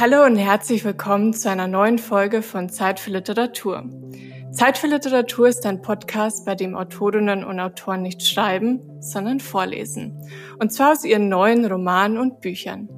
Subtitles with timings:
[0.00, 3.88] Hallo und herzlich willkommen zu einer neuen Folge von Zeit für Literatur.
[4.50, 10.18] Zeit für Literatur ist ein Podcast, bei dem Autorinnen und Autoren nicht schreiben, sondern vorlesen.
[10.58, 12.88] Und zwar aus ihren neuen Romanen und Büchern.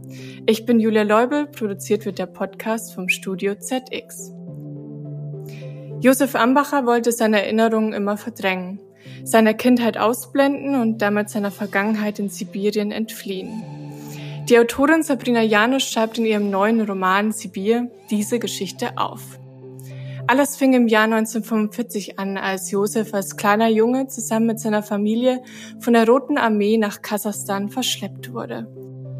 [0.46, 4.32] Ich bin Julia Leubel, produziert wird der Podcast vom Studio ZX.
[6.00, 8.80] Josef Ambacher wollte seine Erinnerungen immer verdrängen,
[9.22, 13.75] seine Kindheit ausblenden und damit seiner Vergangenheit in Sibirien entfliehen.
[14.48, 19.40] Die Autorin Sabrina Janusz schreibt in ihrem neuen Roman Sibir diese Geschichte auf.
[20.28, 25.42] Alles fing im Jahr 1945 an, als Josef als kleiner Junge zusammen mit seiner Familie
[25.80, 28.68] von der Roten Armee nach Kasachstan verschleppt wurde.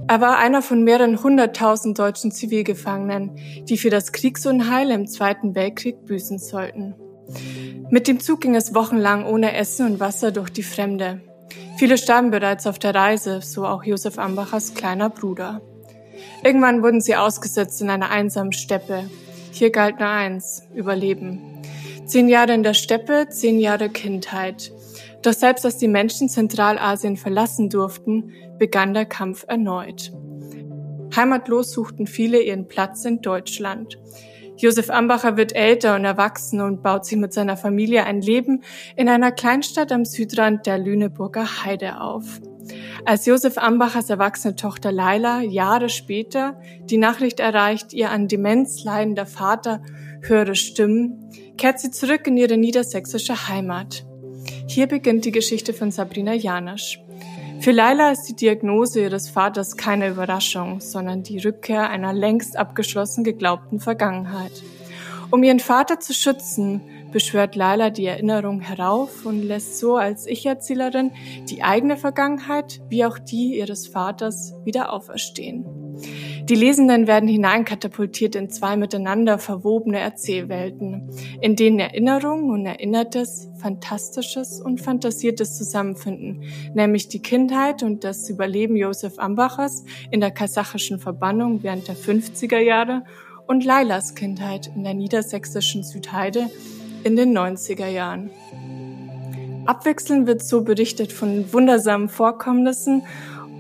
[0.07, 6.05] Er war einer von mehreren hunderttausend deutschen Zivilgefangenen, die für das Kriegsunheil im Zweiten Weltkrieg
[6.05, 6.95] büßen sollten.
[7.91, 11.21] Mit dem Zug ging es wochenlang ohne Essen und Wasser durch die Fremde.
[11.77, 15.61] Viele starben bereits auf der Reise, so auch Josef Ambachers kleiner Bruder.
[16.43, 19.11] Irgendwann wurden sie ausgesetzt in einer einsamen Steppe.
[19.53, 21.41] Hier galt nur eins, Überleben.
[22.07, 24.73] Zehn Jahre in der Steppe, zehn Jahre Kindheit.
[25.23, 30.13] Doch selbst als die Menschen Zentralasien verlassen durften, begann der Kampf erneut.
[31.15, 33.99] Heimatlos suchten viele ihren Platz in Deutschland.
[34.59, 38.63] Josef Ambacher wird älter und erwachsen und baut sich mit seiner Familie ein Leben
[38.97, 42.41] in einer Kleinstadt am Südrand der Lüneburger Heide auf.
[43.05, 49.27] Als Josef Ambachers erwachsene Tochter Laila Jahre später die Nachricht erreicht, ihr an Demenz leidender
[49.27, 49.83] Vater
[50.23, 54.05] höre Stimmen, kehrt sie zurück in ihre niedersächsische Heimat.
[54.69, 57.01] Hier beginnt die Geschichte von Sabrina Janasch.
[57.61, 63.25] Für Laila ist die Diagnose ihres Vaters keine Überraschung, sondern die Rückkehr einer längst abgeschlossen
[63.25, 64.63] geglaubten Vergangenheit.
[65.31, 66.81] Um ihren Vater zu schützen,
[67.13, 71.13] beschwört Laila die Erinnerung herauf und lässt so als Ich-Erzählerin
[71.49, 75.65] die eigene Vergangenheit wie auch die ihres Vaters wieder auferstehen.
[76.49, 84.61] Die Lesenden werden hineinkatapultiert in zwei miteinander verwobene Erzählwelten, in denen Erinnerung und Erinnertes, Fantastisches
[84.61, 89.83] und Fantasiertes zusammenfinden, nämlich die Kindheit und das Überleben Josef Ambachers
[90.13, 93.03] in der kasachischen Verbannung während der 50er Jahre
[93.49, 96.49] und Lailas Kindheit in der niedersächsischen Südheide
[97.03, 98.31] in den 90er Jahren.
[99.67, 103.03] Abwechselnd wird so berichtet von wundersamen Vorkommnissen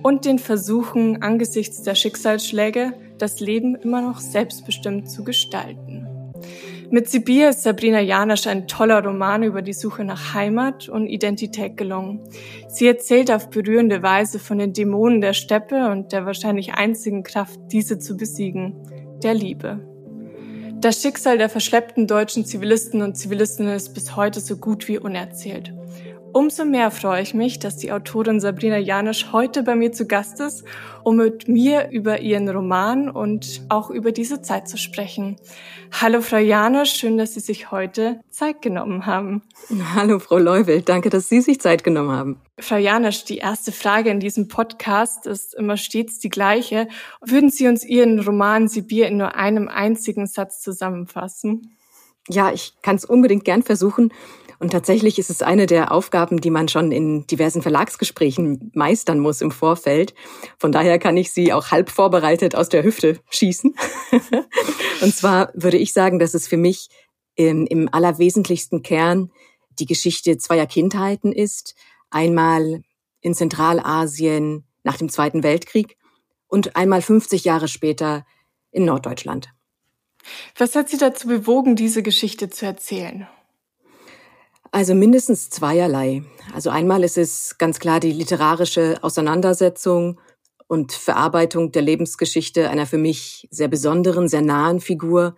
[0.06, 6.06] und den Versuchen, angesichts der Schicksalsschläge das Leben immer noch selbstbestimmt zu gestalten.
[6.92, 11.76] Mit Sibir ist Sabrina Janasch ein toller Roman über die Suche nach Heimat und Identität
[11.76, 12.20] gelungen.
[12.68, 17.58] Sie erzählt auf berührende Weise von den Dämonen der Steppe und der wahrscheinlich einzigen Kraft,
[17.72, 18.76] diese zu besiegen,
[19.24, 19.80] der Liebe.
[20.76, 25.72] Das Schicksal der verschleppten deutschen Zivilisten und Zivilistinnen ist bis heute so gut wie unerzählt.
[26.36, 30.38] Umso mehr freue ich mich, dass die Autorin Sabrina Janisch heute bei mir zu Gast
[30.38, 30.64] ist,
[31.02, 35.36] um mit mir über ihren Roman und auch über diese Zeit zu sprechen.
[35.92, 39.44] Hallo Frau Janisch, schön, dass Sie sich heute Zeit genommen haben.
[39.94, 42.42] Hallo Frau Leuwel, danke, dass Sie sich Zeit genommen haben.
[42.60, 46.86] Frau Janisch, die erste Frage in diesem Podcast ist immer stets die gleiche.
[47.24, 51.78] Würden Sie uns Ihren Roman Sibir in nur einem einzigen Satz zusammenfassen?
[52.28, 54.12] Ja, ich kann es unbedingt gern versuchen.
[54.58, 59.40] Und tatsächlich ist es eine der Aufgaben, die man schon in diversen Verlagsgesprächen meistern muss
[59.40, 60.14] im Vorfeld.
[60.58, 63.74] Von daher kann ich sie auch halb vorbereitet aus der Hüfte schießen.
[65.02, 66.88] Und zwar würde ich sagen, dass es für mich
[67.34, 69.30] im, im allerwesentlichsten Kern
[69.78, 71.74] die Geschichte zweier Kindheiten ist.
[72.10, 72.82] Einmal
[73.20, 75.96] in Zentralasien nach dem Zweiten Weltkrieg
[76.46, 78.24] und einmal 50 Jahre später
[78.70, 79.50] in Norddeutschland.
[80.56, 83.28] Was hat Sie dazu bewogen, diese Geschichte zu erzählen?
[84.72, 86.22] Also mindestens zweierlei.
[86.54, 90.20] Also einmal ist es ganz klar die literarische Auseinandersetzung
[90.66, 95.36] und Verarbeitung der Lebensgeschichte einer für mich sehr besonderen, sehr nahen Figur,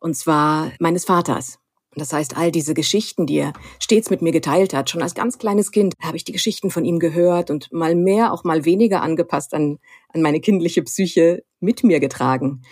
[0.00, 1.58] und zwar meines Vaters.
[1.94, 5.38] Das heißt, all diese Geschichten, die er stets mit mir geteilt hat, schon als ganz
[5.38, 9.02] kleines Kind habe ich die Geschichten von ihm gehört und mal mehr, auch mal weniger
[9.02, 9.78] angepasst an,
[10.12, 12.62] an meine kindliche Psyche mit mir getragen.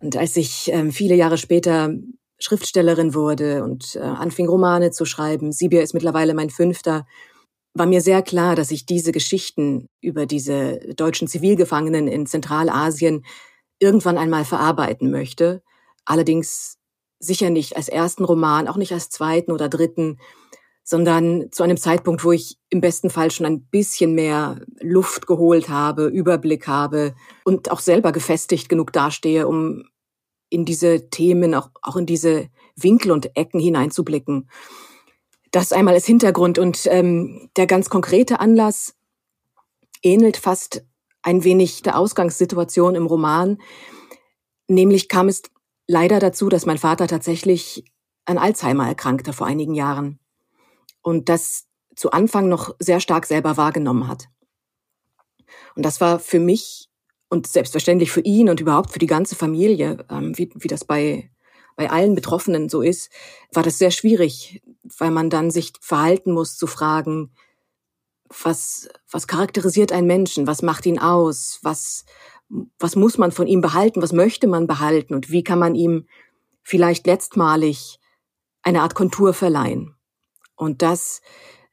[0.00, 1.90] Und als ich äh, viele Jahre später
[2.38, 7.06] Schriftstellerin wurde und äh, anfing Romane zu schreiben, Sibir ist mittlerweile mein fünfter,
[7.74, 13.24] war mir sehr klar, dass ich diese Geschichten über diese deutschen Zivilgefangenen in Zentralasien
[13.78, 15.62] irgendwann einmal verarbeiten möchte.
[16.04, 16.78] Allerdings
[17.18, 20.18] sicher nicht als ersten Roman, auch nicht als zweiten oder dritten,
[20.84, 25.68] sondern zu einem Zeitpunkt, wo ich im besten Fall schon ein bisschen mehr Luft geholt
[25.68, 29.84] habe, Überblick habe und auch selber gefestigt genug dastehe, um
[30.48, 34.48] in diese Themen, auch, auch in diese Winkel und Ecken hineinzublicken.
[35.50, 38.94] Das einmal als Hintergrund und ähm, der ganz konkrete Anlass
[40.02, 40.84] ähnelt fast
[41.22, 43.58] ein wenig der Ausgangssituation im Roman.
[44.68, 45.42] Nämlich kam es
[45.88, 47.84] leider dazu, dass mein Vater tatsächlich
[48.24, 50.18] an Alzheimer erkrankte vor einigen Jahren
[51.02, 54.28] und das zu Anfang noch sehr stark selber wahrgenommen hat.
[55.74, 56.90] Und das war für mich
[57.28, 61.30] und selbstverständlich für ihn und überhaupt für die ganze Familie, ähm, wie, wie das bei,
[61.74, 63.10] bei allen Betroffenen so ist,
[63.52, 64.62] war das sehr schwierig,
[64.98, 67.32] weil man dann sich verhalten muss zu fragen,
[68.42, 72.04] was, was charakterisiert einen Menschen, was macht ihn aus, was,
[72.78, 75.14] was muss man von ihm behalten, was möchte man behalten?
[75.14, 76.06] Und wie kann man ihm
[76.62, 78.00] vielleicht letztmalig
[78.66, 79.94] eine Art Kontur verleihen.
[80.56, 81.20] Und das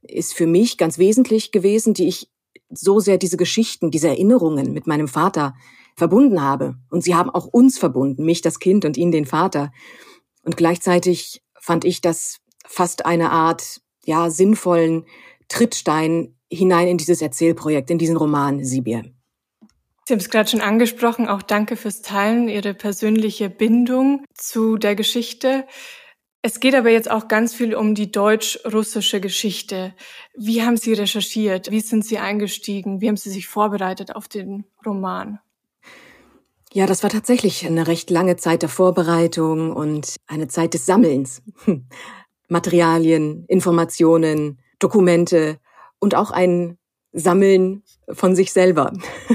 [0.04, 2.30] ist für mich ganz wesentlich gewesen, die ich
[2.70, 5.54] so sehr diese Geschichten, diese Erinnerungen mit meinem Vater
[5.96, 6.76] verbunden habe.
[6.90, 9.72] Und sie haben auch uns verbunden, mich das Kind und ihn den Vater.
[10.44, 15.06] Und gleichzeitig fand ich das fast eine Art, ja, sinnvollen
[15.48, 19.04] Trittstein hinein in dieses Erzählprojekt, in diesen Roman Sibir.
[20.06, 24.96] Sie haben es gerade schon angesprochen, auch danke fürs Teilen, Ihre persönliche Bindung zu der
[24.96, 25.66] Geschichte.
[26.46, 29.96] Es geht aber jetzt auch ganz viel um die deutsch-russische Geschichte.
[30.36, 31.72] Wie haben Sie recherchiert?
[31.72, 33.00] Wie sind Sie eingestiegen?
[33.00, 35.40] Wie haben Sie sich vorbereitet auf den Roman?
[36.74, 41.42] Ja, das war tatsächlich eine recht lange Zeit der Vorbereitung und eine Zeit des Sammelns.
[42.50, 45.60] Materialien, Informationen, Dokumente
[46.00, 46.78] und auch ein
[47.14, 48.92] Sammeln von sich selber.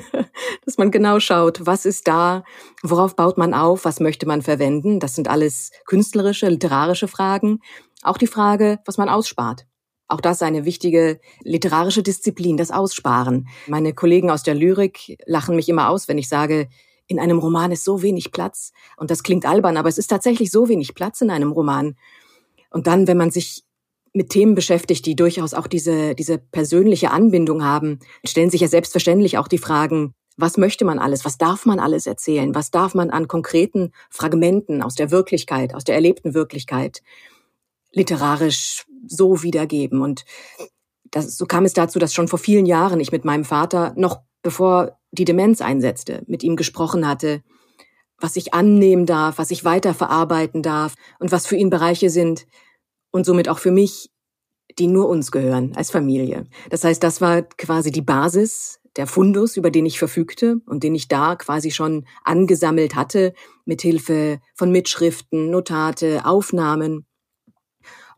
[0.64, 2.44] Dass man genau schaut, was ist da,
[2.82, 5.00] worauf baut man auf, was möchte man verwenden.
[5.00, 7.60] Das sind alles künstlerische, literarische Fragen.
[8.02, 9.66] Auch die Frage, was man ausspart.
[10.08, 13.48] Auch das eine wichtige literarische Disziplin, das Aussparen.
[13.66, 16.68] Meine Kollegen aus der Lyrik lachen mich immer aus, wenn ich sage,
[17.06, 18.72] in einem Roman ist so wenig Platz.
[18.96, 21.96] Und das klingt albern, aber es ist tatsächlich so wenig Platz in einem Roman.
[22.70, 23.64] Und dann, wenn man sich
[24.12, 29.38] mit Themen beschäftigt, die durchaus auch diese, diese persönliche Anbindung haben, stellen sich ja selbstverständlich
[29.38, 31.24] auch die Fragen, was möchte man alles?
[31.24, 32.54] Was darf man alles erzählen?
[32.54, 37.02] Was darf man an konkreten Fragmenten aus der Wirklichkeit, aus der erlebten Wirklichkeit
[37.92, 40.00] literarisch so wiedergeben?
[40.00, 40.24] Und
[41.10, 44.20] das, so kam es dazu, dass schon vor vielen Jahren ich mit meinem Vater, noch
[44.42, 47.42] bevor die Demenz einsetzte, mit ihm gesprochen hatte,
[48.20, 52.46] was ich annehmen darf, was ich weiterverarbeiten darf und was für ihn Bereiche sind,
[53.10, 54.10] und somit auch für mich,
[54.78, 56.46] die nur uns gehören als Familie.
[56.70, 60.94] Das heißt, das war quasi die Basis, der Fundus, über den ich verfügte und den
[60.94, 63.32] ich da quasi schon angesammelt hatte,
[63.64, 67.06] mit Hilfe von Mitschriften, Notate, Aufnahmen.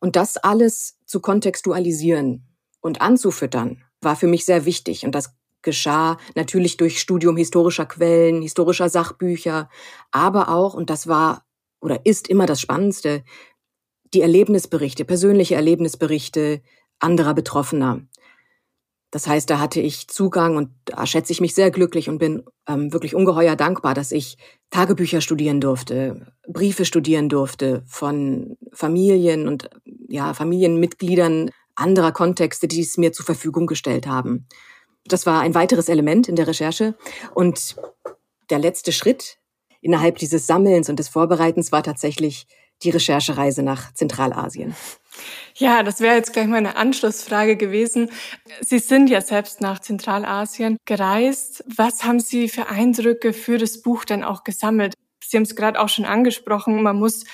[0.00, 2.46] Und das alles zu kontextualisieren
[2.80, 5.04] und anzufüttern, war für mich sehr wichtig.
[5.04, 9.68] Und das geschah natürlich durch Studium historischer Quellen, historischer Sachbücher,
[10.10, 11.44] aber auch, und das war
[11.82, 13.24] oder ist immer das Spannendste,
[14.14, 16.62] die Erlebnisberichte, persönliche Erlebnisberichte
[16.98, 18.02] anderer Betroffener.
[19.10, 22.44] Das heißt, da hatte ich Zugang und da schätze ich mich sehr glücklich und bin
[22.68, 24.38] ähm, wirklich ungeheuer dankbar, dass ich
[24.70, 29.68] Tagebücher studieren durfte, Briefe studieren durfte von Familien und
[30.08, 34.46] ja, Familienmitgliedern anderer Kontexte, die es mir zur Verfügung gestellt haben.
[35.06, 36.94] Das war ein weiteres Element in der Recherche.
[37.34, 37.76] Und
[38.50, 39.38] der letzte Schritt
[39.80, 42.46] innerhalb dieses Sammelns und des Vorbereitens war tatsächlich
[42.82, 44.74] die Recherchereise nach Zentralasien.
[45.54, 48.10] Ja, das wäre jetzt gleich mal eine Anschlussfrage gewesen.
[48.60, 51.64] Sie sind ja selbst nach Zentralasien gereist.
[51.66, 54.94] Was haben Sie für Eindrücke für das Buch denn auch gesammelt?
[55.22, 57.24] Sie haben es gerade auch schon angesprochen, man muss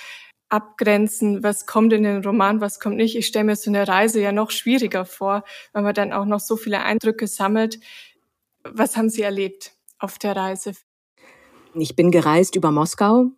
[0.49, 3.15] abgrenzen, was kommt in den Roman, was kommt nicht.
[3.15, 5.43] Ich stelle mir so eine Reise ja noch schwieriger vor,
[5.73, 7.79] weil man dann auch noch so viele Eindrücke sammelt.
[8.63, 10.73] Was haben Sie erlebt auf der Reise?
[11.73, 13.31] Ich bin gereist über Moskau,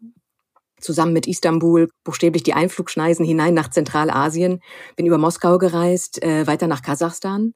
[0.79, 4.61] zusammen mit Istanbul buchstäblich die Einflugschneisen hinein nach Zentralasien,
[4.95, 7.53] bin über Moskau gereist, äh, weiter nach Kasachstan,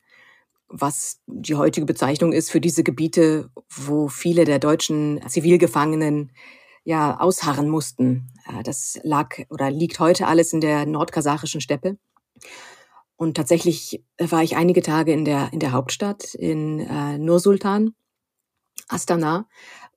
[0.68, 6.32] was die heutige Bezeichnung ist für diese Gebiete, wo viele der deutschen Zivilgefangenen
[6.84, 8.32] ja ausharren mussten.
[8.48, 11.98] Äh, das lag oder liegt heute alles in der nordkasachischen Steppe.
[13.16, 17.94] Und tatsächlich war ich einige Tage in der in der Hauptstadt in äh, Nur-Sultan,
[18.90, 19.48] Astana,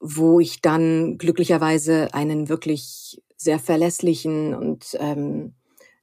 [0.00, 5.54] wo ich dann glücklicherweise einen wirklich sehr verlässlichen und ähm,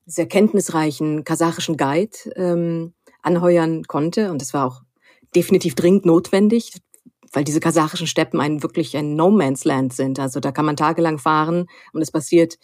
[0.06, 4.32] sehr kenntnisreichen kasachischen Guide ähm, anheuern konnte.
[4.32, 4.82] Und das war auch
[5.36, 6.74] definitiv dringend notwendig,
[7.32, 10.20] weil diese kasachischen Steppen ein wirklich ein No Man's Land sind.
[10.20, 12.58] Also da kann man tagelang fahren und es passiert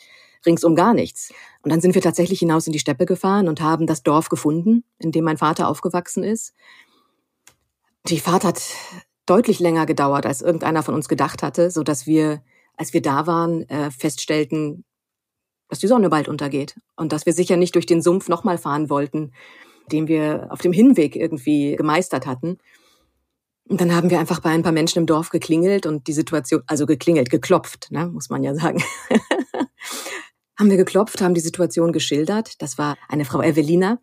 [0.45, 1.33] ringsum gar nichts.
[1.63, 4.83] Und dann sind wir tatsächlich hinaus in die Steppe gefahren und haben das Dorf gefunden,
[4.99, 6.53] in dem mein Vater aufgewachsen ist.
[8.07, 8.61] Die Fahrt hat
[9.29, 12.41] deutlich länger gedauert, als irgendeiner von uns gedacht hatte, so dass wir,
[12.75, 14.85] als wir da waren, äh, feststellten,
[15.67, 18.89] dass die Sonne bald untergeht und dass wir sicher nicht durch den Sumpf nochmal fahren
[18.89, 19.31] wollten,
[19.91, 22.57] den wir auf dem Hinweg irgendwie gemeistert hatten.
[23.67, 26.63] Und dann haben wir einfach bei ein paar Menschen im Dorf geklingelt und die Situation,
[26.65, 28.83] also geklingelt, geklopft, ne, muss man ja sagen.
[30.57, 32.61] haben wir geklopft, haben die Situation geschildert.
[32.61, 33.99] Das war eine Frau Evelina.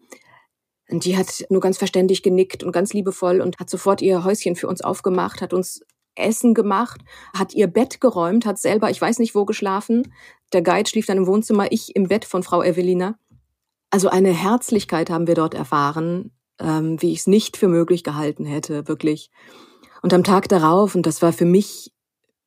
[0.89, 4.55] Und die hat nur ganz verständig genickt und ganz liebevoll und hat sofort ihr Häuschen
[4.55, 5.81] für uns aufgemacht, hat uns
[6.15, 7.01] Essen gemacht,
[7.35, 10.13] hat ihr Bett geräumt, hat selber, ich weiß nicht wo, geschlafen.
[10.53, 13.19] Der Guide schlief dann im Wohnzimmer, ich im Bett von Frau Evelina.
[13.91, 18.45] Also eine Herzlichkeit haben wir dort erfahren, ähm, wie ich es nicht für möglich gehalten
[18.45, 19.31] hätte, wirklich.
[20.03, 21.93] Und am Tag darauf, und das war für mich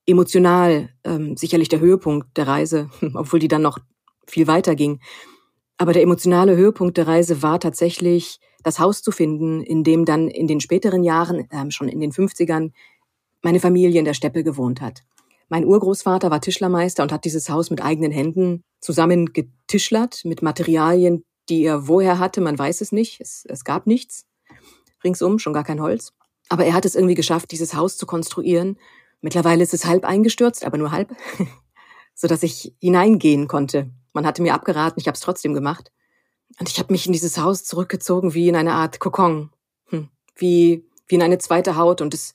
[0.06, 3.80] emotional ähm, sicherlich der Höhepunkt der Reise, obwohl die dann noch
[4.28, 5.00] viel weiter ging.
[5.80, 10.28] Aber der emotionale Höhepunkt der Reise war tatsächlich das Haus zu finden, in dem dann
[10.28, 12.74] in den späteren Jahren, ähm, schon in den 50ern,
[13.42, 15.04] meine Familie in der Steppe gewohnt hat.
[15.48, 21.24] Mein Urgroßvater war Tischlermeister und hat dieses Haus mit eigenen Händen zusammen getischlert mit Materialien,
[21.48, 23.22] die er woher hatte, man weiß es nicht.
[23.22, 24.26] Es, es gab nichts.
[25.02, 26.12] Ringsum, schon gar kein Holz.
[26.50, 28.78] Aber er hat es irgendwie geschafft, dieses Haus zu konstruieren.
[29.22, 31.16] Mittlerweile ist es halb eingestürzt, aber nur halb,
[32.16, 33.90] so dass ich hineingehen konnte.
[34.14, 35.92] Man hatte mir abgeraten, ich habe es trotzdem gemacht.
[36.60, 39.52] Und ich habe mich in dieses Haus zurückgezogen wie in eine Art Kokon,
[39.90, 40.10] hm.
[40.36, 42.02] wie wie in eine zweite Haut.
[42.02, 42.34] Und das,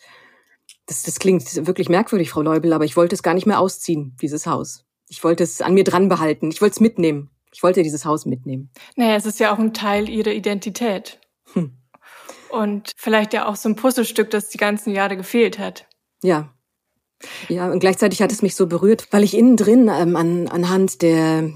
[0.87, 4.17] das, das klingt wirklich merkwürdig, Frau Leubel, aber ich wollte es gar nicht mehr ausziehen,
[4.21, 4.85] dieses Haus.
[5.09, 6.51] Ich wollte es an mir dran behalten.
[6.51, 7.31] Ich wollte es mitnehmen.
[7.53, 8.71] Ich wollte dieses Haus mitnehmen.
[8.97, 11.21] Naja, es ist ja auch ein Teil ihrer Identität.
[11.53, 11.77] Hm.
[12.51, 15.87] Und vielleicht ja auch so ein Puzzlestück, das die ganzen Jahre gefehlt hat.
[16.23, 16.53] Ja.
[17.49, 21.01] Ja, und gleichzeitig hat es mich so berührt, weil ich innen drin ähm, an, anhand
[21.01, 21.53] der,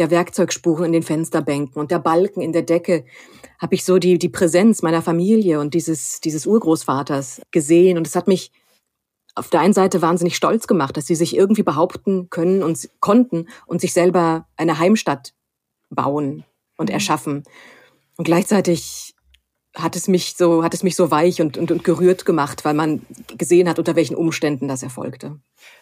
[0.00, 3.04] der Werkzeugspuren in den Fensterbänken und der Balken in der Decke
[3.60, 7.98] habe ich so die, die Präsenz meiner Familie und dieses, dieses Urgroßvaters gesehen.
[7.98, 8.50] Und es hat mich
[9.34, 13.46] auf der einen Seite wahnsinnig stolz gemacht, dass sie sich irgendwie behaupten können und konnten
[13.66, 15.34] und sich selber eine Heimstatt
[15.90, 16.44] bauen
[16.78, 16.94] und mhm.
[16.94, 17.44] erschaffen.
[18.16, 19.14] Und gleichzeitig
[19.76, 22.74] hat es mich so, hat es mich so weich und, und, und gerührt gemacht, weil
[22.74, 23.06] man
[23.38, 25.38] gesehen hat, unter welchen Umständen das erfolgte.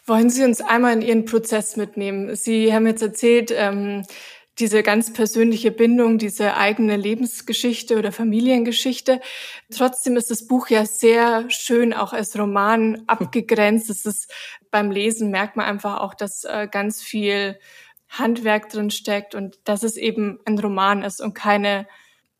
[0.07, 2.35] Wollen Sie uns einmal in Ihren Prozess mitnehmen?
[2.37, 4.05] Sie haben jetzt erzählt, ähm,
[4.59, 9.21] diese ganz persönliche Bindung, diese eigene Lebensgeschichte oder Familiengeschichte.
[9.73, 13.89] Trotzdem ist das Buch ja sehr schön auch als Roman abgegrenzt.
[13.89, 14.33] Es ist
[14.71, 17.59] beim Lesen merkt man einfach auch, dass äh, ganz viel
[18.09, 21.87] Handwerk drin steckt und dass es eben ein Roman ist und keine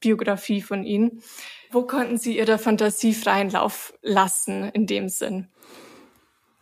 [0.01, 1.23] Biografie von Ihnen.
[1.71, 5.49] Wo konnten Sie Ihre Fantasie freien Lauf lassen in dem Sinn?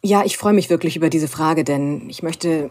[0.02, 2.70] Ja, ich freue mich wirklich über diese Frage, denn ich möchte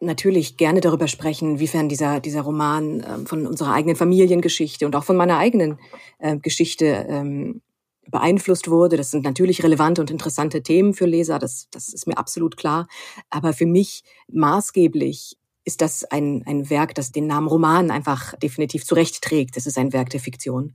[0.00, 5.04] natürlich gerne darüber sprechen, inwiefern dieser, dieser Roman äh, von unserer eigenen Familiengeschichte und auch
[5.04, 5.78] von meiner eigenen
[6.18, 7.62] äh, Geschichte ähm,
[8.10, 8.96] beeinflusst wurde.
[8.96, 12.86] Das sind natürlich relevante und interessante Themen für Leser, das, das ist mir absolut klar.
[13.30, 14.02] Aber für mich
[14.32, 15.36] maßgeblich
[15.68, 19.54] ist das ein, ein Werk, das den Namen Roman einfach definitiv zurechtträgt.
[19.58, 20.74] Es ist ein Werk der Fiktion.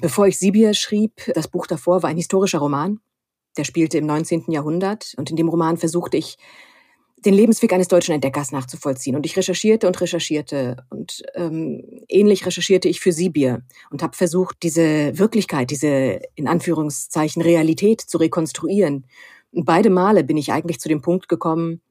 [0.00, 3.00] Bevor ich Sibir schrieb, das Buch davor war ein historischer Roman.
[3.58, 4.44] Der spielte im 19.
[4.48, 5.12] Jahrhundert.
[5.18, 6.38] Und in dem Roman versuchte ich,
[7.18, 9.14] den Lebensweg eines deutschen Entdeckers nachzuvollziehen.
[9.14, 10.86] Und ich recherchierte und recherchierte.
[10.88, 17.42] Und ähm, ähnlich recherchierte ich für Sibir und habe versucht, diese Wirklichkeit, diese in Anführungszeichen
[17.42, 19.04] Realität zu rekonstruieren.
[19.52, 21.82] Und beide Male bin ich eigentlich zu dem Punkt gekommen,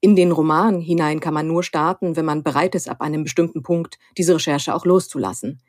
[0.00, 3.62] in den Roman hinein kann man nur starten, wenn man bereit ist, ab einem bestimmten
[3.62, 5.62] Punkt diese Recherche auch loszulassen.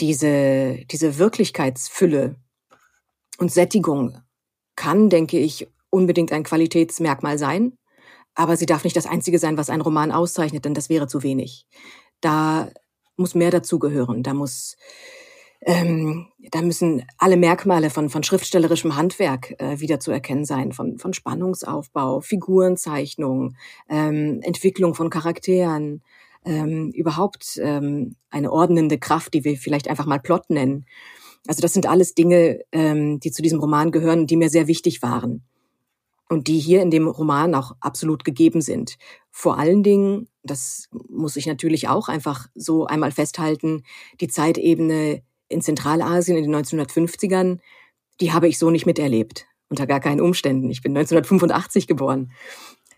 [0.00, 2.36] Diese, diese Wirklichkeitsfülle
[3.38, 4.18] und Sättigung
[4.74, 7.78] kann, denke ich, unbedingt ein Qualitätsmerkmal sein,
[8.34, 11.22] aber sie darf nicht das Einzige sein, was einen Roman auszeichnet, denn das wäre zu
[11.22, 11.66] wenig.
[12.20, 12.70] Da
[13.16, 14.22] muss mehr dazugehören.
[14.22, 14.76] Da muss
[15.66, 20.98] ähm, da müssen alle Merkmale von, von schriftstellerischem Handwerk äh, wieder zu erkennen sein, von,
[20.98, 23.56] von Spannungsaufbau, Figurenzeichnung,
[23.88, 26.02] ähm, Entwicklung von Charakteren,
[26.44, 30.84] ähm, überhaupt ähm, eine ordnende Kraft, die wir vielleicht einfach mal Plot nennen.
[31.46, 35.02] Also das sind alles Dinge, ähm, die zu diesem Roman gehören, die mir sehr wichtig
[35.02, 35.42] waren
[36.28, 38.96] und die hier in dem Roman auch absolut gegeben sind.
[39.30, 43.82] Vor allen Dingen, das muss ich natürlich auch einfach so einmal festhalten,
[44.20, 47.58] die Zeitebene in Zentralasien in den 1950ern,
[48.20, 49.46] die habe ich so nicht miterlebt.
[49.68, 50.70] Unter gar keinen Umständen.
[50.70, 52.32] Ich bin 1985 geboren.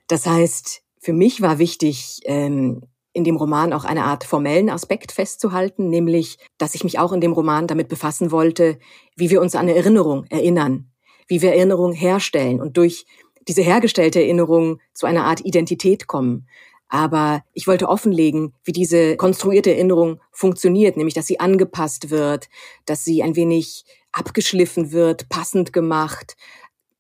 [0.08, 5.10] Das heißt, für mich war wichtig, ähm, in dem Roman auch eine Art formellen Aspekt
[5.10, 8.78] festzuhalten, nämlich, dass ich mich auch in dem Roman damit befassen wollte,
[9.16, 10.90] wie wir uns an Erinnerung erinnern,
[11.26, 13.06] wie wir Erinnerung herstellen und durch
[13.48, 16.46] diese hergestellte Erinnerung zu einer Art Identität kommen.
[16.88, 22.48] Aber ich wollte offenlegen, wie diese konstruierte Erinnerung funktioniert, nämlich dass sie angepasst wird,
[22.84, 26.36] dass sie ein wenig abgeschliffen wird, passend gemacht,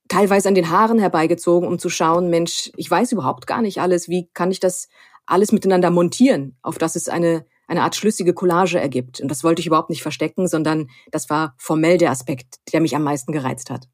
[0.08, 4.08] teilweise an den Haaren herbeigezogen, um zu schauen, Mensch, ich weiß überhaupt gar nicht alles,
[4.08, 4.88] wie kann ich das
[5.26, 9.20] alles miteinander montieren, auf dass es eine, eine Art schlüssige Collage ergibt.
[9.20, 12.94] Und das wollte ich überhaupt nicht verstecken, sondern das war formell der Aspekt, der mich
[12.94, 13.88] am meisten gereizt hat.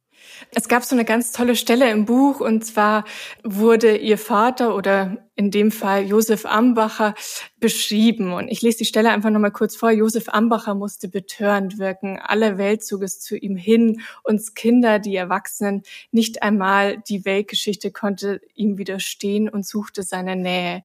[0.55, 3.05] Es gab so eine ganz tolle Stelle im Buch und zwar
[3.43, 7.15] wurde ihr Vater oder in dem Fall Josef Ambacher
[7.59, 9.91] beschrieben und ich lese die Stelle einfach nochmal kurz vor.
[9.91, 12.19] Josef Ambacher musste betörend wirken.
[12.19, 14.03] Alle Welt zog es zu ihm hin.
[14.25, 20.83] Uns Kinder, die Erwachsenen, nicht einmal die Weltgeschichte konnte ihm widerstehen und suchte seine Nähe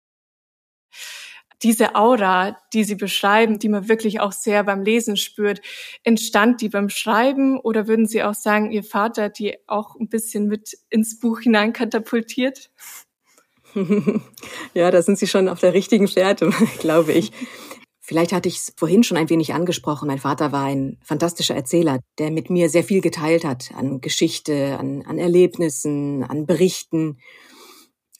[1.63, 5.61] diese Aura, die Sie beschreiben, die man wirklich auch sehr beim Lesen spürt,
[6.03, 10.09] entstand die beim Schreiben oder würden Sie auch sagen, Ihr Vater hat die auch ein
[10.09, 12.69] bisschen mit ins Buch hinein katapultiert?
[14.73, 17.31] ja, da sind Sie schon auf der richtigen Fährte, glaube ich.
[17.99, 20.07] Vielleicht hatte ich es vorhin schon ein wenig angesprochen.
[20.07, 24.77] Mein Vater war ein fantastischer Erzähler, der mit mir sehr viel geteilt hat an Geschichte,
[24.79, 27.19] an, an Erlebnissen, an Berichten.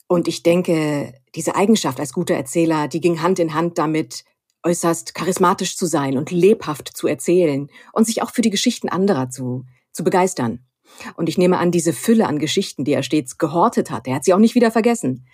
[0.06, 4.24] Und ich denke, diese Eigenschaft als guter Erzähler, die ging Hand in Hand damit,
[4.64, 9.30] äußerst charismatisch zu sein und lebhaft zu erzählen und sich auch für die Geschichten anderer
[9.30, 10.66] zu, zu begeistern.
[11.14, 14.24] Und ich nehme an, diese Fülle an Geschichten, die er stets gehortet hat, er hat
[14.24, 15.28] sie auch nicht wieder vergessen,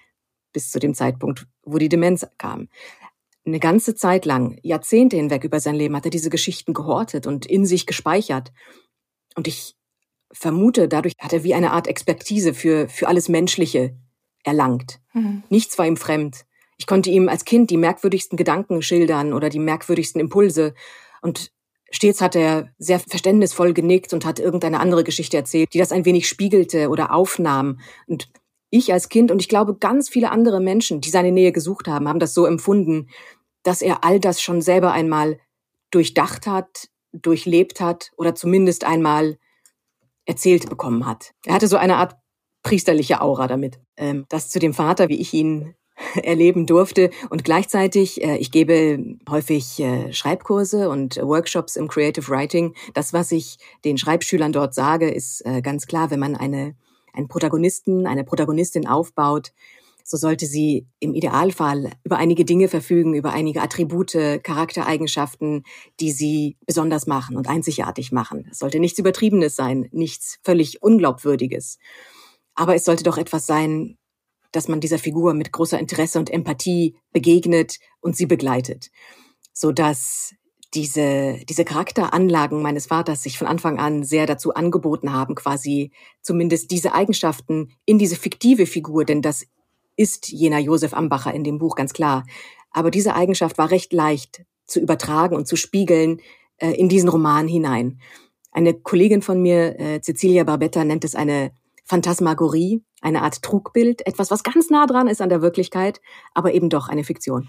[0.52, 2.68] bis zu dem Zeitpunkt, wo die Demenz kam.
[3.46, 7.46] Eine ganze Zeit lang, Jahrzehnte hinweg über sein Leben hat er diese Geschichten gehortet und
[7.46, 8.52] in sich gespeichert.
[9.36, 9.74] Und ich
[10.32, 13.96] vermute, dadurch hat er wie eine Art Expertise für, für alles Menschliche
[14.44, 15.00] erlangt.
[15.12, 15.42] Mhm.
[15.48, 16.44] Nichts war ihm fremd.
[16.76, 20.74] Ich konnte ihm als Kind die merkwürdigsten Gedanken schildern oder die merkwürdigsten Impulse.
[21.22, 21.52] Und
[21.90, 26.04] stets hat er sehr verständnisvoll genickt und hat irgendeine andere Geschichte erzählt, die das ein
[26.04, 27.80] wenig spiegelte oder aufnahm.
[28.06, 28.28] Und
[28.70, 32.08] ich als Kind und ich glaube ganz viele andere Menschen, die seine Nähe gesucht haben,
[32.08, 33.08] haben das so empfunden,
[33.62, 35.38] dass er all das schon selber einmal
[35.90, 39.38] durchdacht hat, durchlebt hat oder zumindest einmal
[40.26, 41.32] erzählt bekommen hat.
[41.46, 42.16] Er hatte so eine Art
[42.64, 43.78] priesterliche Aura damit.
[43.96, 45.74] Ähm, das zu dem Vater, wie ich ihn
[46.22, 47.10] erleben durfte.
[47.30, 52.74] Und gleichzeitig, äh, ich gebe häufig äh, Schreibkurse und Workshops im Creative Writing.
[52.94, 56.74] Das, was ich den Schreibschülern dort sage, ist äh, ganz klar, wenn man eine,
[57.12, 59.52] einen Protagonisten, eine Protagonistin aufbaut,
[60.06, 64.12] so sollte sie im Idealfall über einige Dinge verfügen, über einige Attribute,
[64.42, 65.62] Charaktereigenschaften,
[65.98, 68.46] die sie besonders machen und einzigartig machen.
[68.50, 71.78] Es sollte nichts Übertriebenes sein, nichts völlig Unglaubwürdiges.
[72.54, 73.96] Aber es sollte doch etwas sein,
[74.52, 78.90] dass man dieser Figur mit großer Interesse und Empathie begegnet und sie begleitet,
[79.52, 80.34] so dass
[80.74, 86.70] diese, diese Charakteranlagen meines Vaters sich von Anfang an sehr dazu angeboten haben, quasi zumindest
[86.70, 89.46] diese Eigenschaften in diese fiktive Figur, denn das
[89.96, 92.24] ist jener Josef Ambacher in dem Buch ganz klar.
[92.70, 96.20] Aber diese Eigenschaft war recht leicht zu übertragen und zu spiegeln
[96.58, 98.00] äh, in diesen Roman hinein.
[98.50, 101.52] Eine Kollegin von mir, äh, Cecilia Barbetta, nennt es eine
[101.84, 106.00] Phantasmagorie, eine Art Trugbild, etwas, was ganz nah dran ist an der Wirklichkeit,
[106.32, 107.48] aber eben doch eine Fiktion.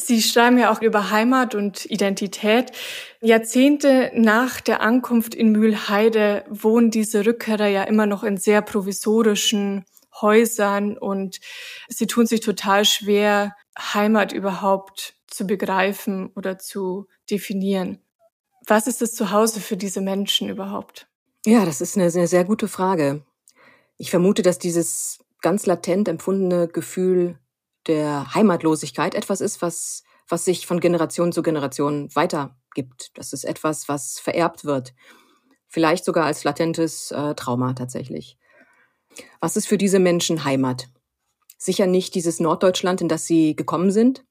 [0.00, 2.70] Sie schreiben ja auch über Heimat und Identität.
[3.20, 9.84] Jahrzehnte nach der Ankunft in Mühlheide wohnen diese Rückkehrer ja immer noch in sehr provisorischen
[10.20, 11.40] Häusern und
[11.88, 17.98] sie tun sich total schwer, Heimat überhaupt zu begreifen oder zu definieren.
[18.66, 21.08] Was ist das Zuhause für diese Menschen überhaupt?
[21.44, 23.24] Ja, das ist eine sehr, sehr gute Frage.
[23.98, 27.38] Ich vermute, dass dieses ganz latent empfundene Gefühl
[27.86, 33.10] der Heimatlosigkeit etwas ist, was, was sich von Generation zu Generation weitergibt.
[33.14, 34.94] Das ist etwas, was vererbt wird.
[35.68, 38.38] Vielleicht sogar als latentes äh, Trauma tatsächlich.
[39.40, 40.88] Was ist für diese Menschen Heimat?
[41.58, 44.24] Sicher nicht dieses Norddeutschland, in das sie gekommen sind,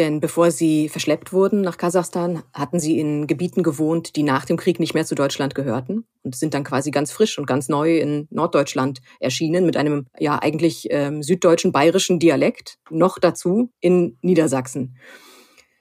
[0.00, 4.56] denn bevor sie verschleppt wurden nach Kasachstan, hatten sie in Gebieten gewohnt, die nach dem
[4.56, 7.98] Krieg nicht mehr zu Deutschland gehörten und sind dann quasi ganz frisch und ganz neu
[7.98, 14.96] in Norddeutschland erschienen mit einem ja eigentlich ähm, süddeutschen bayerischen Dialekt, noch dazu in Niedersachsen.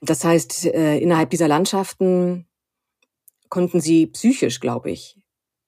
[0.02, 2.46] Das heißt, äh, innerhalb dieser Landschaften
[3.48, 5.16] konnten sie psychisch, glaube ich,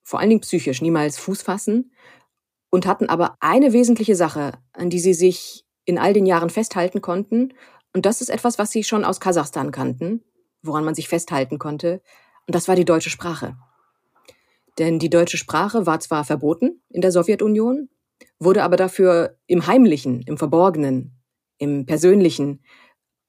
[0.03, 1.93] vor allen Dingen psychisch niemals Fuß fassen
[2.69, 6.99] und hatten aber eine wesentliche Sache, an die sie sich in all den Jahren festhalten
[6.99, 7.53] konnten
[7.93, 10.23] und das ist etwas, was sie schon aus Kasachstan kannten,
[10.61, 12.01] woran man sich festhalten konnte.
[12.47, 13.57] Und das war die deutsche Sprache.
[14.79, 17.89] Denn die deutsche Sprache war zwar verboten in der Sowjetunion,
[18.39, 21.19] wurde aber dafür im Heimlichen, im Verborgenen,
[21.57, 22.63] im Persönlichen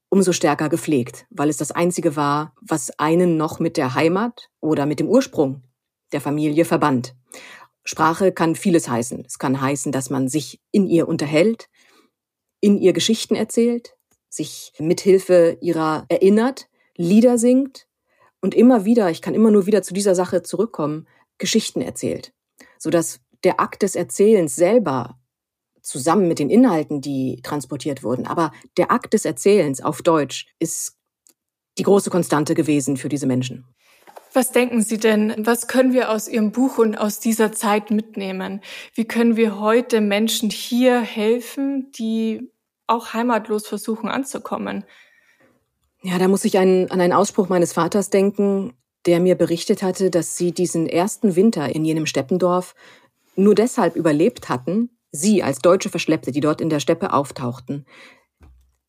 [0.09, 4.85] umso stärker gepflegt, weil es das Einzige war, was einen noch mit der Heimat oder
[4.85, 5.63] mit dem Ursprung
[6.11, 7.15] der Familie verband.
[7.83, 9.25] Sprache kann vieles heißen.
[9.25, 11.67] Es kann heißen, dass man sich in ihr unterhält,
[12.61, 13.95] in ihr Geschichten erzählt,
[14.35, 17.87] sich mithilfe ihrer erinnert, Lieder singt
[18.41, 22.33] und immer wieder, ich kann immer nur wieder zu dieser Sache zurückkommen, Geschichten erzählt,
[22.77, 25.19] sodass der Akt des Erzählens selber
[25.81, 30.97] zusammen mit den Inhalten, die transportiert wurden, aber der Akt des Erzählens auf Deutsch ist
[31.77, 33.65] die große Konstante gewesen für diese Menschen.
[34.33, 38.61] Was denken Sie denn, was können wir aus Ihrem Buch und aus dieser Zeit mitnehmen?
[38.95, 42.52] Wie können wir heute Menschen hier helfen, die
[42.87, 44.85] auch heimatlos versuchen anzukommen?
[46.01, 48.73] Ja, da muss ich einen, an einen Ausspruch meines Vaters denken,
[49.05, 52.75] der mir berichtet hatte, dass sie diesen ersten Winter in jenem Steppendorf
[53.35, 57.85] nur deshalb überlebt hatten, sie als deutsche Verschleppte, die dort in der Steppe auftauchten.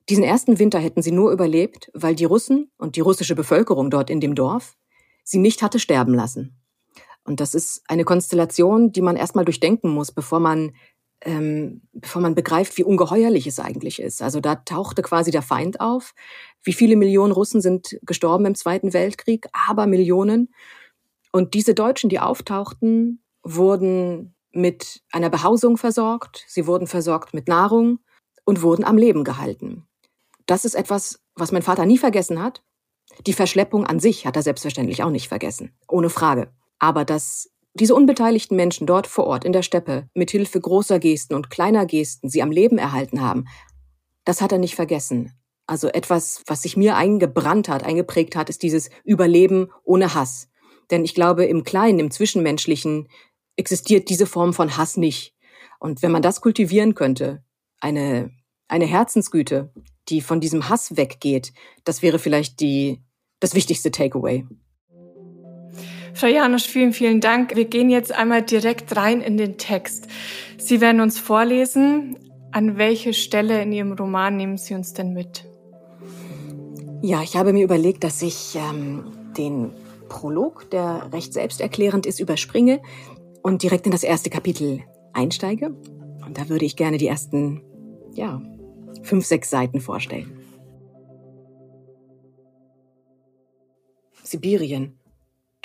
[0.08, 4.10] Diesen ersten Winter hätten sie nur überlebt, weil die Russen und die russische Bevölkerung dort
[4.10, 4.76] in dem Dorf
[5.22, 6.60] sie nicht hatte sterben lassen.
[7.24, 10.74] Und das ist eine Konstellation, die man erstmal durchdenken muss, bevor man,
[11.24, 14.22] ähm, bevor man begreift, wie ungeheuerlich es eigentlich ist.
[14.22, 16.14] Also da tauchte quasi der Feind auf.
[16.62, 19.46] Wie viele Millionen Russen sind gestorben im Zweiten Weltkrieg?
[19.52, 20.52] Aber Millionen.
[21.32, 27.98] Und diese Deutschen, die auftauchten, wurden mit einer Behausung versorgt, sie wurden versorgt mit Nahrung
[28.44, 29.86] und wurden am Leben gehalten.
[30.46, 32.62] Das ist etwas, was mein Vater nie vergessen hat
[33.26, 35.72] die Verschleppung an sich hat er selbstverständlich auch nicht vergessen.
[35.88, 36.52] Ohne Frage.
[36.78, 41.34] Aber dass diese unbeteiligten Menschen dort vor Ort in der Steppe mit Hilfe großer Gesten
[41.34, 43.46] und kleiner Gesten sie am Leben erhalten haben,
[44.24, 45.32] das hat er nicht vergessen.
[45.66, 50.48] Also etwas, was sich mir eingebrannt hat, eingeprägt hat, ist dieses Überleben ohne Hass.
[50.90, 53.08] Denn ich glaube, im Kleinen, im Zwischenmenschlichen
[53.56, 55.34] existiert diese Form von Hass nicht.
[55.80, 57.42] Und wenn man das kultivieren könnte,
[57.80, 58.30] eine,
[58.68, 59.72] eine Herzensgüte,
[60.08, 61.52] die von diesem Hass weggeht,
[61.84, 63.02] das wäre vielleicht die,
[63.40, 64.46] das wichtigste Takeaway.
[66.14, 67.56] Frau Janusz, vielen, vielen Dank.
[67.56, 70.06] Wir gehen jetzt einmal direkt rein in den Text.
[70.58, 72.16] Sie werden uns vorlesen.
[72.52, 75.44] An welche Stelle in Ihrem Roman nehmen Sie uns denn mit?
[77.02, 79.72] Ja, ich habe mir überlegt, dass ich ähm, den
[80.08, 82.80] Prolog, der recht selbsterklärend ist, überspringe
[83.42, 85.74] und direkt in das erste Kapitel einsteige.
[86.24, 87.60] Und da würde ich gerne die ersten,
[88.12, 88.40] ja,
[89.02, 90.38] fünf, sechs Seiten vorstellen.
[94.22, 94.96] Sibirien.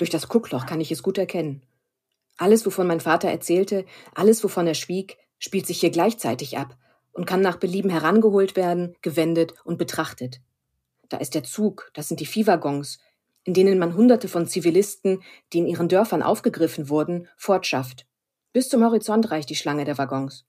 [0.00, 1.60] Durch das Guckloch kann ich es gut erkennen.
[2.38, 3.84] Alles, wovon mein Vater erzählte,
[4.14, 6.74] alles, wovon er schwieg, spielt sich hier gleichzeitig ab
[7.12, 10.40] und kann nach Belieben herangeholt werden, gewendet und betrachtet.
[11.10, 12.98] Da ist der Zug, das sind die Viehwaggons,
[13.44, 18.06] in denen man Hunderte von Zivilisten, die in ihren Dörfern aufgegriffen wurden, fortschafft.
[18.54, 20.46] Bis zum Horizont reicht die Schlange der Waggons.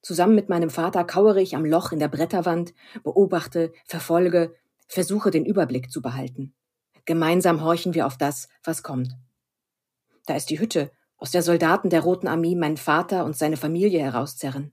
[0.00, 2.72] Zusammen mit meinem Vater kauere ich am Loch in der Bretterwand,
[3.04, 4.54] beobachte, verfolge,
[4.88, 6.54] versuche den Überblick zu behalten.
[7.04, 9.16] Gemeinsam horchen wir auf das, was kommt.
[10.26, 14.00] Da ist die Hütte, aus der Soldaten der Roten Armee meinen Vater und seine Familie
[14.00, 14.72] herauszerren.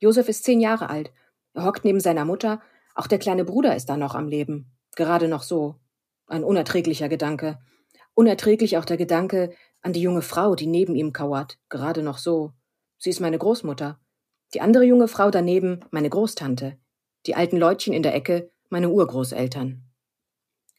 [0.00, 1.12] Josef ist zehn Jahre alt.
[1.54, 2.60] Er hockt neben seiner Mutter.
[2.94, 4.72] Auch der kleine Bruder ist da noch am Leben.
[4.96, 5.76] Gerade noch so.
[6.26, 7.58] Ein unerträglicher Gedanke.
[8.14, 11.58] Unerträglich auch der Gedanke an die junge Frau, die neben ihm kauert.
[11.68, 12.52] Gerade noch so.
[12.98, 14.00] Sie ist meine Großmutter.
[14.54, 16.78] Die andere junge Frau daneben meine Großtante,
[17.26, 19.87] die alten Leutchen in der Ecke meine Urgroßeltern.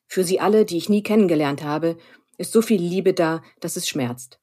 [0.09, 1.95] Für sie alle, die ich nie kennengelernt habe,
[2.39, 4.39] ist so viel Liebe da, dass es schmerzt.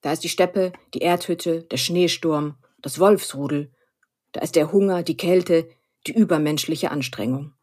[0.00, 3.70] Da ist die Steppe, die Erdhütte, der Schneesturm, das Wolfsrudel,
[4.32, 5.68] da ist der Hunger, die Kälte,
[6.08, 7.54] die übermenschliche Anstrengung.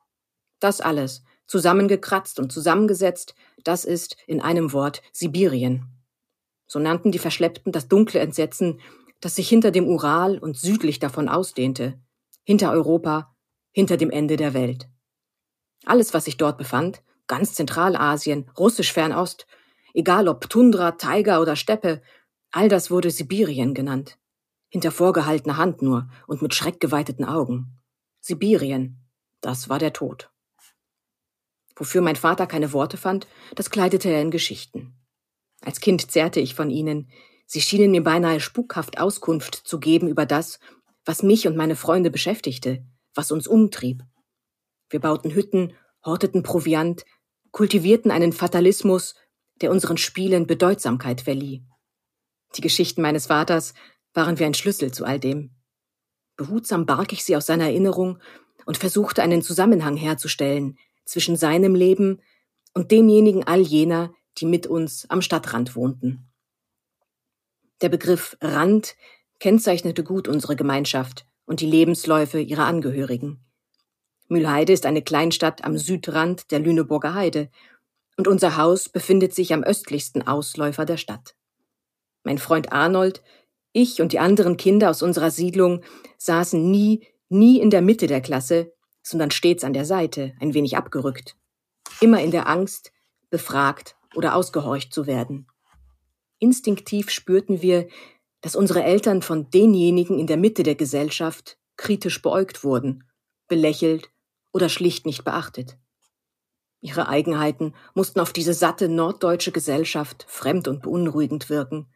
[0.62, 5.86] Das alles, zusammengekratzt und zusammengesetzt, das ist in einem Wort Sibirien.
[6.66, 8.80] So nannten die Verschleppten das dunkle Entsetzen,
[9.20, 12.00] das sich hinter dem Ural und südlich davon ausdehnte,
[12.46, 13.36] hinter Europa,
[13.72, 14.88] hinter dem Ende der Welt.
[15.86, 19.48] Alles, was sich dort befand, ganz Zentralasien, russisch Fernost,
[19.94, 22.02] egal ob Tundra, Taiga oder Steppe,
[22.52, 24.18] all das wurde Sibirien genannt.
[24.70, 27.78] Hinter vorgehaltener Hand nur und mit schreckgeweiteten Augen.
[28.20, 29.02] Sibirien,
[29.42, 30.30] das war der Tod.
[31.76, 34.98] Wofür mein Vater keine Worte fand, das kleidete er in Geschichten.
[35.62, 37.10] Als Kind zerrte ich von ihnen,
[37.50, 40.60] Sie schienen mir beinahe spukhaft Auskunft zu geben über das,
[41.06, 42.86] was mich und meine Freunde beschäftigte,
[43.16, 44.04] was uns umtrieb.
[44.90, 45.74] Wir bauten Hütten,
[46.06, 47.06] horteten Proviant,
[47.52, 49.16] kultivierten einen Fatalismus,
[49.62, 51.64] der unseren Spielen Bedeutsamkeit verlieh.
[52.56, 53.74] Die Geschichten meines Vaters
[54.14, 55.52] waren wie ein Schlüssel zu all dem.
[56.38, 58.20] Behutsam barg ich sie aus seiner Erinnerung
[58.66, 62.22] und versuchte einen Zusammenhang herzustellen zwischen seinem Leben
[62.74, 66.30] und demjenigen all jener, die mit uns am Stadtrand wohnten.
[67.82, 68.96] Der Begriff Rand
[69.40, 73.47] kennzeichnete gut unsere Gemeinschaft und die Lebensläufe ihrer Angehörigen.
[74.30, 77.50] Mühlheide ist eine Kleinstadt am Südrand der Lüneburger Heide
[78.18, 81.36] und unser Haus befindet sich am östlichsten Ausläufer der Stadt.
[82.24, 83.24] Mein Freund Arnold,
[83.72, 85.84] ich und die anderen Kinder aus unserer Siedlung
[86.18, 90.76] saßen nie, nie in der Mitte der Klasse, sondern stets an der Seite, ein wenig
[90.76, 91.38] abgerückt.
[92.02, 92.92] Immer in der Angst,
[93.30, 95.48] befragt oder ausgehorcht zu werden.
[96.40, 97.88] Instinktiv spürten wir,
[98.42, 103.04] dass unsere Eltern von denjenigen in der Mitte der Gesellschaft kritisch beäugt wurden,
[103.48, 104.10] belächelt
[104.58, 105.78] oder schlicht nicht beachtet.
[106.82, 111.94] Ihre Eigenheiten mussten auf diese satte norddeutsche Gesellschaft fremd und beunruhigend wirken.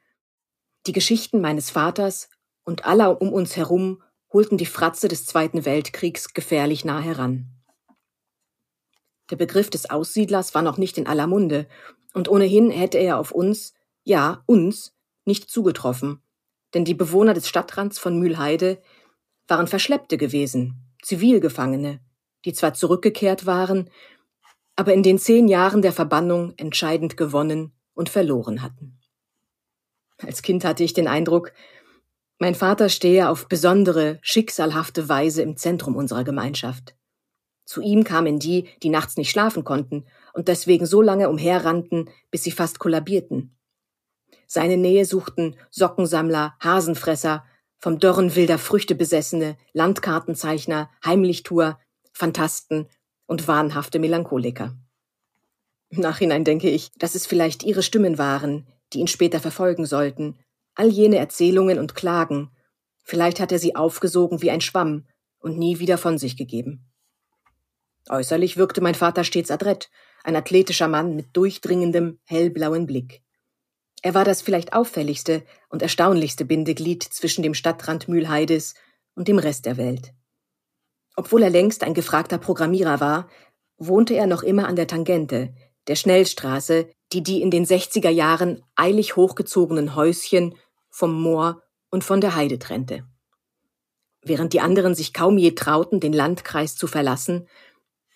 [0.86, 2.30] Die Geschichten meines Vaters
[2.63, 7.50] und aller um uns herum holten die Fratze des Zweiten Weltkriegs gefährlich nah heran.
[9.32, 11.67] Der Begriff des Aussiedlers war noch nicht in aller Munde,
[12.13, 14.93] und ohnehin hätte er auf uns, ja, uns,
[15.26, 16.21] nicht zugetroffen,
[16.76, 18.82] denn die Bewohner des Stadtrands von Mühlheide
[19.47, 22.02] waren Verschleppte gewesen, Zivilgefangene,
[22.46, 23.90] die zwar zurückgekehrt waren,
[24.76, 29.00] aber in den zehn Jahren der Verbannung entscheidend gewonnen und verloren hatten.
[30.20, 31.54] Als Kind hatte ich den Eindruck,
[32.40, 36.96] mein Vater stehe auf besondere, schicksalhafte Weise im Zentrum unserer Gemeinschaft.
[37.66, 42.44] Zu ihm kamen die, die nachts nicht schlafen konnten und deswegen so lange umherrannten, bis
[42.44, 43.56] sie fast kollabierten.
[44.48, 47.46] Seine Nähe suchten Sockensammler, Hasenfresser,
[47.78, 51.80] vom Dörren wilder Früchte besessene, Landkartenzeichner, Heimlichtuer,
[52.12, 52.88] Phantasten
[53.26, 54.76] und wahnhafte Melancholiker.
[55.89, 60.38] Im Nachhinein denke ich, dass es vielleicht ihre Stimmen waren, die ihn später verfolgen sollten,
[60.76, 62.52] all jene Erzählungen und Klagen,
[63.04, 65.06] vielleicht hat er sie aufgesogen wie ein Schwamm
[65.39, 66.86] und nie wieder von sich gegeben.
[68.10, 69.89] Äußerlich wirkte mein Vater stets adrett,
[70.24, 73.21] ein athletischer Mann mit durchdringendem, hellblauen Blick.
[74.02, 78.74] Er war das vielleicht auffälligste und erstaunlichste Bindeglied zwischen dem Stadtrand Mühlheides
[79.13, 80.13] und dem Rest der Welt.
[81.15, 83.30] Obwohl er längst ein gefragter Programmierer war,
[83.78, 85.54] wohnte er noch immer an der Tangente,
[85.88, 90.56] der Schnellstraße, die die in den 60er Jahren eilig hochgezogenen Häuschen
[90.89, 93.06] vom Moor und von der Heide trennte.
[94.24, 97.47] Während die anderen sich kaum je trauten, den Landkreis zu verlassen,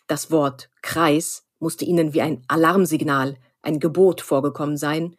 [0.08, 5.16] das Wort Kreis musste ihnen wie ein Alarmsignal, ein Gebot vorgekommen sein,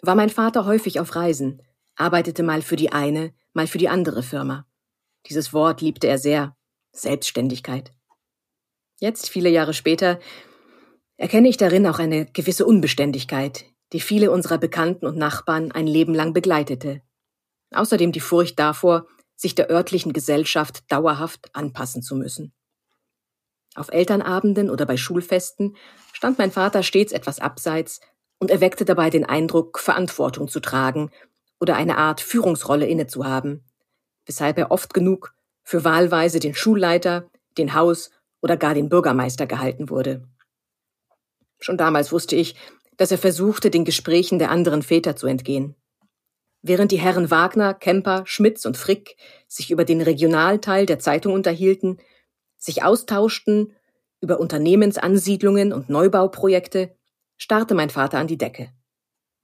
[0.00, 1.62] war mein Vater häufig auf Reisen,
[1.96, 4.66] arbeitete mal für die eine, mal für die andere Firma.
[5.26, 6.56] Dieses Wort liebte er sehr,
[6.98, 7.92] Selbstständigkeit.
[9.00, 10.18] Jetzt, viele Jahre später,
[11.16, 16.14] erkenne ich darin auch eine gewisse Unbeständigkeit, die viele unserer Bekannten und Nachbarn ein Leben
[16.14, 17.02] lang begleitete.
[17.72, 19.06] Außerdem die Furcht davor,
[19.36, 22.52] sich der örtlichen Gesellschaft dauerhaft anpassen zu müssen.
[23.74, 25.76] Auf Elternabenden oder bei Schulfesten
[26.12, 28.00] stand mein Vater stets etwas abseits
[28.38, 31.10] und erweckte dabei den Eindruck, Verantwortung zu tragen
[31.60, 33.64] oder eine Art Führungsrolle innezuhaben,
[34.26, 35.34] weshalb er oft genug
[35.68, 37.28] für wahlweise den Schulleiter,
[37.58, 40.26] den Haus- oder gar den Bürgermeister gehalten wurde.
[41.60, 42.54] Schon damals wusste ich,
[42.96, 45.74] dass er versuchte, den Gesprächen der anderen Väter zu entgehen.
[46.62, 51.98] Während die Herren Wagner, Kemper, Schmitz und Frick sich über den Regionalteil der Zeitung unterhielten,
[52.56, 53.74] sich austauschten
[54.22, 56.96] über Unternehmensansiedlungen und Neubauprojekte,
[57.36, 58.72] starrte mein Vater an die Decke.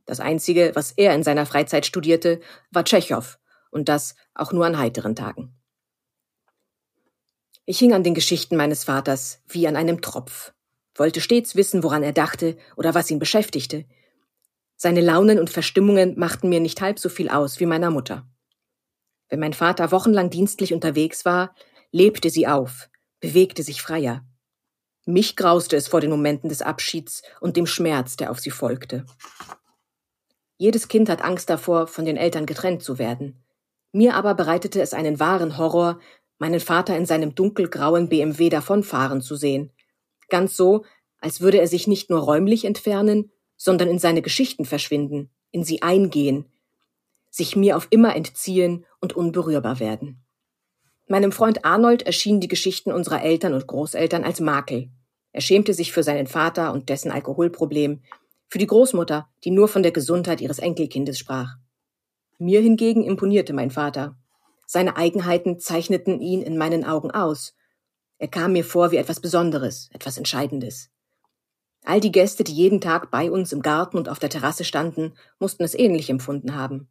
[0.06, 3.38] Das Einzige, was er in seiner Freizeit studierte, war Tschechow,
[3.70, 5.54] und das auch nur an heiteren Tagen.
[7.66, 10.52] Ich hing an den Geschichten meines Vaters wie an einem Tropf,
[10.94, 13.86] wollte stets wissen, woran er dachte oder was ihn beschäftigte.
[14.76, 18.28] Seine Launen und Verstimmungen machten mir nicht halb so viel aus wie meiner Mutter.
[19.30, 21.54] Wenn mein Vater wochenlang dienstlich unterwegs war,
[21.90, 24.26] lebte sie auf, bewegte sich freier.
[25.06, 29.06] Mich grauste es vor den Momenten des Abschieds und dem Schmerz, der auf sie folgte.
[30.58, 33.42] Jedes Kind hat Angst davor, von den Eltern getrennt zu werden.
[33.92, 36.00] Mir aber bereitete es einen wahren Horror,
[36.44, 39.72] meinen Vater in seinem dunkelgrauen BMW davonfahren zu sehen.
[40.28, 40.84] Ganz so,
[41.18, 45.80] als würde er sich nicht nur räumlich entfernen, sondern in seine Geschichten verschwinden, in sie
[45.80, 46.44] eingehen,
[47.30, 50.22] sich mir auf immer entziehen und unberührbar werden.
[51.06, 54.90] Meinem Freund Arnold erschienen die Geschichten unserer Eltern und Großeltern als Makel.
[55.32, 58.02] Er schämte sich für seinen Vater und dessen Alkoholproblem,
[58.48, 61.56] für die Großmutter, die nur von der Gesundheit ihres Enkelkindes sprach.
[62.36, 64.18] Mir hingegen imponierte mein Vater.
[64.66, 67.54] Seine Eigenheiten zeichneten ihn in meinen Augen aus.
[68.18, 70.90] Er kam mir vor wie etwas Besonderes, etwas Entscheidendes.
[71.84, 75.14] All die Gäste, die jeden Tag bei uns im Garten und auf der Terrasse standen,
[75.38, 76.88] mussten es ähnlich empfunden haben.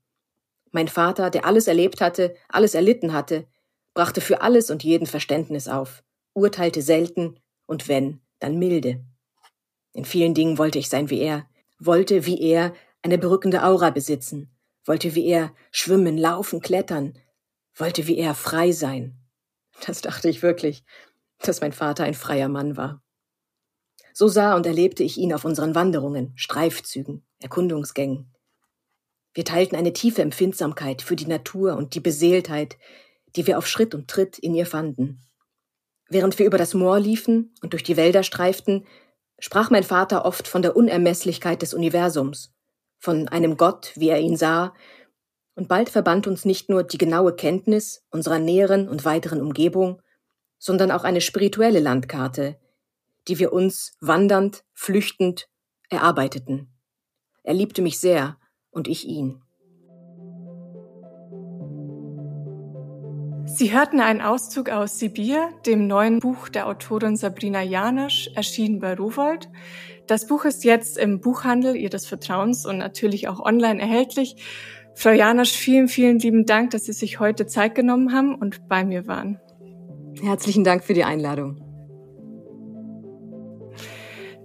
[0.72, 3.48] Mein Vater, der alles erlebt hatte, alles erlitten hatte,
[3.94, 9.04] brachte für alles und jeden Verständnis auf, urteilte selten und wenn, dann milde.
[9.94, 11.48] In vielen Dingen wollte ich sein wie er,
[11.80, 14.56] wollte wie er eine berückende Aura besitzen,
[14.86, 17.18] wollte wie er schwimmen, laufen, klettern,
[17.76, 19.18] wollte wie er frei sein.
[19.86, 20.84] Das dachte ich wirklich,
[21.40, 23.02] dass mein Vater ein freier Mann war.
[24.14, 28.32] So sah und erlebte ich ihn auf unseren Wanderungen, Streifzügen, Erkundungsgängen.
[29.34, 32.78] Wir teilten eine tiefe Empfindsamkeit für die Natur und die Beseeltheit,
[33.36, 35.22] die wir auf Schritt und Tritt in ihr fanden.
[36.10, 38.86] Während wir über das Moor liefen und durch die Wälder streiften,
[39.40, 42.54] sprach mein Vater oft von der Unermesslichkeit des Universums,
[43.00, 44.76] von einem Gott, wie er ihn sah,
[45.56, 50.02] und bald verband uns nicht nur die genaue Kenntnis unserer näheren und weiteren Umgebung,
[50.58, 52.58] sondern auch eine spirituelle Landkarte,
[53.28, 55.48] die wir uns wandernd, flüchtend
[55.90, 56.74] erarbeiteten.
[57.44, 58.38] Er liebte mich sehr
[58.72, 59.44] und ich ihn.
[63.46, 68.96] Sie hörten einen Auszug aus Sibir, dem neuen Buch der Autorin Sabrina Janisch, erschienen bei
[68.96, 69.50] Rowold.
[70.08, 74.38] Das Buch ist jetzt im Buchhandel Ihres Vertrauens und natürlich auch online erhältlich.
[74.96, 78.84] Frau Janisch, vielen, vielen lieben Dank, dass Sie sich heute Zeit genommen haben und bei
[78.84, 79.40] mir waren.
[80.22, 81.60] Herzlichen Dank für die Einladung.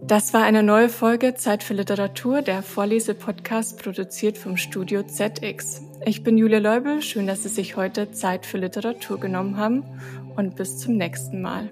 [0.03, 5.83] Das war eine neue Folge Zeit für Literatur, der Vorlesepodcast produziert vom Studio ZX.
[6.07, 9.85] Ich bin Julia Leubel, schön, dass Sie sich heute Zeit für Literatur genommen haben
[10.35, 11.71] und bis zum nächsten Mal.